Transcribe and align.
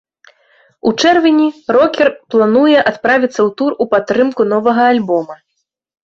У 0.91 0.91
чэрвені 1.01 1.47
рокер 1.75 2.09
плануе 2.35 2.77
адправіцца 2.91 3.33
ў 3.33 3.45
тур 3.59 3.71
у 3.85 3.87
падтрымку 3.91 4.41
новага 4.55 4.83
альбома. 4.95 5.35